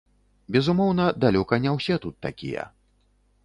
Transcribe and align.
Безумоўна, 0.55 1.05
далёка 1.25 1.61
не 1.67 1.77
ўсе 1.77 2.01
тут 2.07 2.15
такія. 2.27 2.69